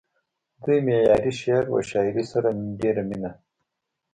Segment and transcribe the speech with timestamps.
[0.63, 2.49] دوي معياري شعر و شاعرۍ سره
[2.81, 3.31] ډېره مينه